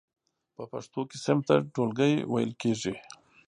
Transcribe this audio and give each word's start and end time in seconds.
په 0.55 0.63
پښتو 0.71 0.99
کې 1.09 1.17
صنف 1.25 1.43
ته 1.49 1.55
ټولګی 1.73 2.13
ویل 2.31 2.51
کیږی. 2.61 2.93